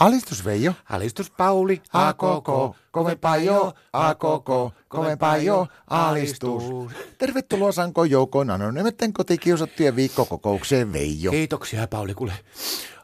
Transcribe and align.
Alistus 0.00 0.44
Veijo. 0.44 0.72
Alistus 0.90 1.30
Pauli, 1.30 1.82
A 1.92 2.12
koko, 2.12 2.76
kovempaa 2.90 3.36
jo, 3.36 3.72
a 3.92 4.14
koko, 4.14 4.72
kovempaa 4.88 5.36
jo, 5.36 5.66
alistus. 5.90 6.62
Tervetuloa 7.18 7.72
Sanko 7.72 8.04
Joukon 8.04 8.50
anonymitten 8.50 9.12
kotikiusattujen 9.12 9.96
viikkokokoukseen 9.96 10.92
Veijo. 10.92 11.30
Kiitoksia 11.30 11.86
Pauli, 11.86 12.14
kuule. 12.14 12.32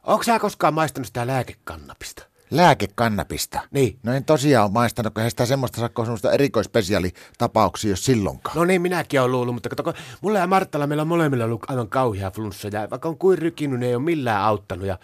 Onko 0.03 0.22
sä 0.22 0.38
koskaan 0.38 0.74
maistanut 0.74 1.06
sitä 1.06 1.27
lääkekannapista? 1.27 2.22
Lääkekannapista. 2.51 3.61
Niin. 3.71 3.99
No 4.03 4.13
en 4.13 4.25
tosiaan 4.25 4.65
ole 4.65 4.73
maistanut, 4.73 5.15
kun 5.15 5.31
sitä 5.31 5.47
semmoista 5.47 5.81
sakkoa 5.81 6.05
semmoista 6.05 6.33
erikoispesiaalitapauksia 6.33 7.91
jos 7.91 8.05
silloinkaan. 8.05 8.57
No 8.57 8.65
niin, 8.65 8.83
minäkin 8.83 9.21
olen 9.21 9.33
luullut, 9.33 9.55
mutta 9.55 9.69
kato, 9.69 9.95
mulla 10.21 10.39
ja 10.39 10.47
Marttalla 10.47 10.87
meillä 10.87 11.03
on 11.03 11.09
molemmilla 11.09 11.45
ollut 11.45 11.71
aivan 11.71 11.89
kauhea 11.89 12.31
flunssa 12.31 12.69
ja 12.69 12.91
vaikka 12.91 13.09
on 13.09 13.19
kuin 13.19 13.39
rykinyt, 13.39 13.81
niin 13.81 13.89
ei 13.89 13.95
ole 13.95 14.05
millään 14.05 14.43
auttanut 14.43 14.87
ja 14.87 14.99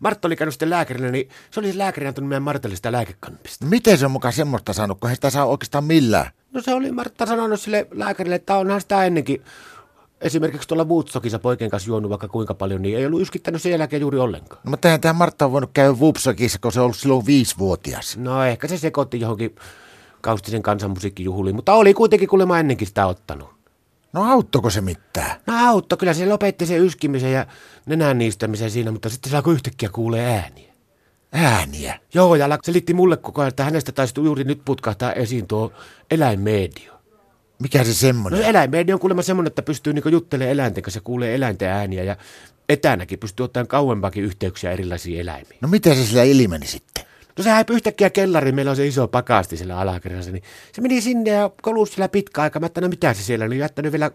Martta 0.00 0.28
oli 0.28 0.36
käynyt 0.36 0.54
sitten 0.54 0.70
lääkärinä, 0.70 1.10
niin 1.10 1.28
se 1.50 1.60
oli 1.60 1.78
lääkäri 1.78 2.06
antanut 2.06 2.28
meidän 2.28 2.42
Martalle 2.42 2.76
sitä 2.76 2.92
lääkekannabista. 2.92 3.64
No 3.64 3.68
miten 3.68 3.98
se 3.98 4.04
on 4.04 4.10
mukaan 4.10 4.32
semmoista 4.32 4.72
saanut, 4.72 5.00
kun 5.00 5.10
ei 5.10 5.16
sitä 5.16 5.30
saa 5.30 5.46
oikeastaan 5.46 5.84
millään? 5.84 6.30
No 6.52 6.62
se 6.62 6.74
oli 6.74 6.92
Martta 6.92 7.26
sanonut 7.26 7.60
sille 7.60 7.86
lääkärille, 7.90 8.34
että 8.34 8.56
onhan 8.56 8.80
sitä 8.80 9.04
ennenkin 9.04 9.42
esimerkiksi 10.20 10.68
tuolla 10.68 10.84
Woodstockissa 10.84 11.38
poikien 11.38 11.70
kanssa 11.70 11.88
juonut 11.88 12.10
vaikka 12.10 12.28
kuinka 12.28 12.54
paljon, 12.54 12.82
niin 12.82 12.98
ei 12.98 13.06
ollut 13.06 13.20
yskittänyt 13.20 13.62
sen 13.62 13.72
jälkeen 13.72 14.00
juuri 14.00 14.18
ollenkaan. 14.18 14.60
No 14.64 14.70
mutta 14.70 14.88
eihän 14.88 15.00
tämä 15.00 15.12
Martta 15.12 15.44
on 15.44 15.52
voinut 15.52 15.70
käydä 15.74 15.98
Vupsakissa, 15.98 16.58
kun 16.58 16.72
se 16.72 16.80
on 16.80 16.84
ollut 16.84 16.96
silloin 16.96 17.26
viisivuotias. 17.26 18.16
No 18.16 18.44
ehkä 18.44 18.68
se 18.68 18.78
sekoitti 18.78 19.20
johonkin 19.20 19.56
kaustisen 20.20 20.62
kansanmusiikkijuhliin, 20.62 21.56
mutta 21.56 21.72
oli 21.74 21.94
kuitenkin 21.94 22.28
kuulemma 22.28 22.58
ennenkin 22.58 22.86
sitä 22.86 23.06
ottanut. 23.06 23.48
No 24.14 24.32
auttoiko 24.32 24.70
se 24.70 24.80
mitään? 24.80 25.40
No 25.46 25.54
auttoi, 25.68 25.98
kyllä 25.98 26.14
se 26.14 26.26
lopetti 26.26 26.66
sen 26.66 26.80
yskimisen 26.84 27.32
ja 27.32 27.46
nenän 27.86 28.18
niistämisen 28.18 28.70
siinä, 28.70 28.90
mutta 28.92 29.08
sitten 29.08 29.30
se 29.30 29.36
alkoi 29.36 29.54
yhtäkkiä 29.54 29.88
kuulee 29.88 30.26
ääniä. 30.26 30.74
Ääniä. 31.32 31.98
Joo, 32.14 32.34
ja 32.34 32.58
selitti 32.64 32.94
mulle 32.94 33.16
koko 33.16 33.40
ajan, 33.40 33.48
että 33.48 33.64
hänestä 33.64 33.92
taisi 33.92 34.14
juuri 34.20 34.44
nyt 34.44 34.60
putkahtaa 34.64 35.12
esiin 35.12 35.46
tuo 35.46 35.72
eläinmedio. 36.10 36.94
Mikä 37.58 37.84
se 37.84 37.90
No 37.90 37.94
semmoinen? 37.94 38.42
eläinmedio 38.42 38.94
on 38.96 39.00
kuulemma 39.00 39.22
semmoinen, 39.22 39.46
että 39.50 39.62
pystyy 39.62 39.92
niinku 39.92 40.08
juttelemaan 40.08 40.52
eläinten 40.52 40.82
kanssa, 40.82 41.00
kuulee 41.00 41.34
eläinten 41.34 41.68
ääniä 41.68 42.02
ja 42.04 42.16
etänäkin 42.68 43.18
pystyy 43.18 43.44
ottamaan 43.44 43.66
kauempaakin 43.66 44.24
yhteyksiä 44.24 44.70
erilaisiin 44.72 45.20
eläimiin. 45.20 45.58
No 45.60 45.68
miten 45.68 45.96
se 45.96 46.04
sillä 46.06 46.22
ilmeni 46.22 46.66
sitten? 46.66 46.93
No 47.38 47.44
se 47.44 47.50
häipyi 47.50 47.74
yhtäkkiä 47.74 48.10
kellariin, 48.10 48.54
meillä 48.54 48.70
on 48.70 48.76
se 48.76 48.86
iso 48.86 49.08
pakasti 49.08 49.56
siellä 49.56 49.78
alakerrassa, 49.78 50.30
niin 50.32 50.42
se 50.72 50.80
meni 50.80 51.00
sinne 51.00 51.30
ja 51.30 51.50
kolusi 51.62 51.92
siellä 51.92 52.08
pitkä 52.08 52.42
aika. 52.42 52.60
Mä 52.60 52.64
ajattelin, 52.64 52.84
no 52.84 52.90
mitä 52.90 53.14
se 53.14 53.22
siellä 53.22 53.44
oli, 53.44 53.58
jättänyt 53.58 53.92
vielä 53.92 54.10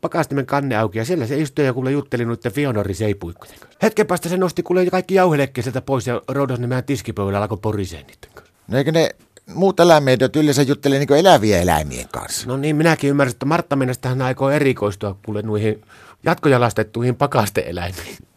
pakastimen 0.00 0.46
kanne 0.46 0.76
auki 0.76 0.98
ja 0.98 1.04
siellä 1.04 1.26
se 1.26 1.38
istui 1.38 1.64
ja 1.64 1.72
kuule 1.72 1.90
jutteli 1.90 2.24
noiden 2.24 2.52
Fionori 2.52 2.94
seipuikkojen 2.94 3.58
kanssa. 3.60 3.78
Hetken 3.82 4.06
päästä 4.06 4.28
se 4.28 4.36
nosti 4.36 4.62
kuule 4.62 4.86
kaikki 4.86 5.14
jauhelekkeet 5.14 5.64
sieltä 5.64 5.80
pois 5.80 6.06
ja 6.06 6.22
roudas 6.28 6.60
ne 6.60 6.66
meidän 6.66 6.84
tiskipöydällä 6.84 7.42
alkoi 7.42 7.58
poriseen 7.62 8.06
niiden 8.06 8.30
kanssa. 8.34 8.52
No 8.68 8.78
eikö 8.78 8.92
ne 8.92 9.10
muut 9.54 9.80
eläimet 9.80 10.36
yleensä 10.36 10.62
juttelee 10.62 10.98
niin 10.98 11.12
eläviä 11.12 11.60
eläimien 11.60 12.08
kanssa? 12.12 12.48
No 12.48 12.56
niin, 12.56 12.76
minäkin 12.76 13.10
ymmärsin, 13.10 13.34
että 13.34 13.46
Martta 13.46 13.76
mennessä 13.76 14.08
hän 14.08 14.22
aikoo 14.22 14.50
erikoistua 14.50 15.16
kuule 15.24 15.42
noihin 15.42 15.82
jatkojalastettuihin 16.24 17.16
pakasteeläimiin. 17.16 18.29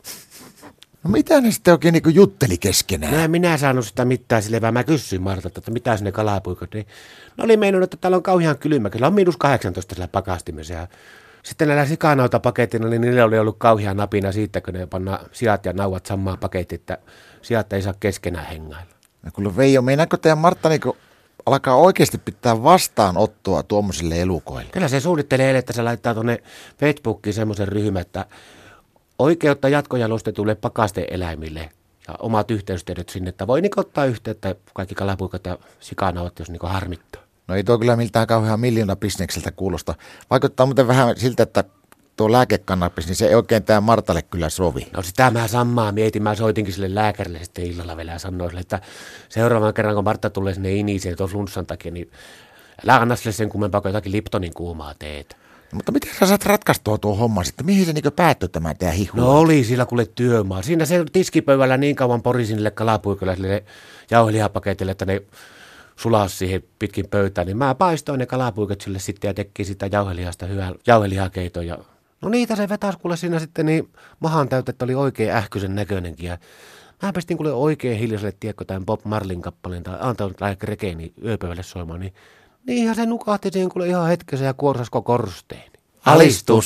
No 1.03 1.09
mitä 1.09 1.41
ne 1.41 1.51
sitten 1.51 1.71
oikein 1.71 1.93
niin 1.93 2.15
jutteli 2.15 2.57
keskenään? 2.57 3.13
No 3.13 3.19
en 3.19 3.31
minä 3.31 3.57
saanut 3.57 3.87
sitä 3.87 4.05
mitään 4.05 4.43
sille, 4.43 4.61
vaan 4.61 4.73
mä 4.73 4.83
kysyin 4.83 5.21
Martalta, 5.21 5.59
että 5.59 5.71
mitä 5.71 5.97
sinne 5.97 6.11
kalapuikot. 6.11 6.73
Niin, 6.73 6.87
ne 7.37 7.43
oli 7.43 7.57
meinannut, 7.57 7.93
että 7.93 7.97
täällä 8.01 8.15
on 8.17 8.23
kauhean 8.23 8.57
kylmä. 8.57 8.89
Kyllä 8.89 9.07
on 9.07 9.13
miinus 9.13 9.37
18 9.37 9.95
siellä 9.95 10.07
pakastimessa. 10.07 10.73
Ja 10.73 10.87
sitten 11.43 11.67
näillä 11.67 11.85
sikanauta 11.85 12.39
paketilla, 12.39 12.89
niin 12.89 13.01
niillä 13.01 13.25
oli 13.25 13.39
ollut 13.39 13.55
kauhean 13.57 13.97
napina 13.97 14.31
siitä, 14.31 14.61
kun 14.61 14.73
ne 14.73 14.85
panna 14.85 15.19
sijat 15.31 15.65
ja 15.65 15.73
nauvat 15.73 16.05
samaan 16.05 16.39
pakettiin, 16.39 16.79
että 16.79 16.97
sijat 17.41 17.73
ei 17.73 17.81
saa 17.81 17.93
keskenään 17.99 18.47
hengailla. 18.47 18.93
No 19.23 19.31
kuule 19.33 19.57
Veijo, 19.57 19.81
meinaako 19.81 20.17
teidän 20.17 20.37
Martta 20.37 20.69
niin 20.69 20.81
alkaa 21.45 21.75
oikeasti 21.75 22.17
pitää 22.17 22.63
vastaanottoa 22.63 23.63
tuommoisille 23.63 24.21
elukoille? 24.21 24.71
Kyllä 24.71 24.87
se 24.87 24.99
suunnittelee, 24.99 25.57
että 25.57 25.73
se 25.73 25.81
laittaa 25.81 26.13
tuonne 26.13 26.43
Facebookiin 26.79 27.33
semmoisen 27.33 27.67
ryhmän, 27.67 28.01
että 28.01 28.25
oikeutta 29.19 29.69
jatkojalostetuille 29.69 30.55
pakasteeläimille 30.55 31.69
ja 32.07 32.15
omat 32.19 32.51
yhteystiedot 32.51 33.09
sinne, 33.09 33.29
että 33.29 33.47
voi 33.47 33.61
niin 33.61 33.79
ottaa 33.79 34.05
yhteyttä 34.05 34.55
kaikki 34.73 34.95
kalapuikat 34.95 35.45
ja 35.45 35.57
sikanauvat, 35.79 36.39
jos 36.39 36.49
niin 36.49 36.59
harmittaa. 36.63 37.21
No 37.47 37.55
ei 37.55 37.63
tuo 37.63 37.79
kyllä 37.79 37.95
miltään 37.95 38.27
kauhean 38.27 38.59
miljoona 38.59 38.95
bisnekseltä 38.95 39.51
kuulosta. 39.51 39.95
Vaikuttaa 40.29 40.65
muuten 40.65 40.87
vähän 40.87 41.15
siltä, 41.17 41.43
että 41.43 41.63
tuo 42.17 42.31
lääkekannabis, 42.31 43.07
niin 43.07 43.15
se 43.15 43.27
ei 43.27 43.35
oikein 43.35 43.63
tämä 43.63 43.81
Martalle 43.81 44.21
kyllä 44.21 44.49
sovi. 44.49 44.87
No 44.93 45.01
sitä 45.01 45.31
mä 45.31 45.47
samaa 45.47 45.91
mietin. 45.91 46.23
Mä 46.23 46.35
soitinkin 46.35 46.73
sille 46.73 46.95
lääkärille 46.95 47.43
sitten 47.43 47.65
illalla 47.65 47.97
vielä 47.97 48.11
ja 48.11 48.19
sanoin 48.19 48.49
sille, 48.49 48.61
että 48.61 48.81
seuraavan 49.29 49.73
kerran 49.73 49.95
kun 49.95 50.03
Martta 50.03 50.29
tulee 50.29 50.53
sinne 50.53 50.73
iniseen 50.73 51.17
tuon 51.17 51.29
flunssan 51.29 51.65
takia, 51.65 51.91
niin 51.91 52.11
älä 52.85 52.95
anna 52.95 53.15
sille 53.15 53.31
sen 53.31 53.49
kummempaa 53.49 53.81
kuin 53.81 53.89
jotakin 53.89 54.11
Liptonin 54.11 54.53
kuumaa 54.53 54.93
teet. 54.99 55.37
Mutta 55.73 55.91
miten 55.91 56.09
sä 56.19 56.25
saat 56.25 56.45
ratkaistua 56.45 56.97
tuo 56.97 57.15
homma 57.15 57.43
sitten? 57.43 57.65
Mihin 57.65 57.85
se 57.85 57.93
niin 57.93 58.13
päättyi 58.15 58.49
tämä 58.49 58.73
tämä 58.73 58.91
hihu? 58.91 59.17
No 59.17 59.39
oli 59.39 59.63
sillä 59.63 59.85
kuule 59.85 60.05
työmaa. 60.05 60.61
Siinä 60.61 60.85
se 60.85 61.05
tiskipöydällä 61.13 61.77
niin 61.77 61.95
kauan 61.95 62.21
porisin 62.21 62.55
niille 62.55 62.71
kalapuikoille 62.71 63.35
sille 63.35 63.63
jauhelihapaketille, 64.11 64.91
että 64.91 65.05
ne 65.05 65.21
sulas 65.95 66.37
siihen 66.37 66.63
pitkin 66.79 67.07
pöytään, 67.07 67.47
niin 67.47 67.57
mä 67.57 67.75
paistoin 67.75 68.19
ne 68.19 68.25
kalapuikot 68.25 68.81
sille 68.81 68.99
sitten 68.99 69.27
ja 69.27 69.33
teki 69.33 69.65
sitä 69.65 69.89
jauhelihasta 69.91 70.45
hyvää 70.45 70.71
jauhelihakeiton. 70.87 71.67
Ja... 71.67 71.77
No 72.21 72.29
niitä 72.29 72.55
se 72.55 72.69
vetäisi 72.69 72.99
kuule 72.99 73.17
siinä 73.17 73.39
sitten 73.39 73.65
niin 73.65 73.89
mahan 74.19 74.49
täyttä, 74.49 74.69
että 74.69 74.85
oli 74.85 74.95
oikein 74.95 75.31
ähkyisen 75.31 75.75
näköinenkin. 75.75 76.27
Ja 76.29 76.37
mä 77.01 77.13
pestin 77.13 77.37
kuule 77.37 77.53
oikein 77.53 77.99
hiljaiselle, 77.99 78.33
tiedätkö, 78.39 78.65
tämän 78.65 78.85
Bob 78.85 79.01
Marlin 79.03 79.41
kappaleen 79.41 79.83
tai 79.83 79.97
antanut 79.99 80.41
lähde 80.41 80.57
rekeeni 80.63 81.13
yöpöydälle 81.23 81.63
soimaan, 81.63 81.99
niin 81.99 82.13
niinhän 82.67 82.95
se 82.95 83.05
nukahti 83.05 83.49
siihen 83.51 83.69
kuule 83.69 83.87
ihan 83.87 84.07
hetkessä 84.07 84.45
ja 84.45 84.53
kuorsasko 84.53 85.01
korsteeni. 85.01 85.71
Alistus. 86.05 86.57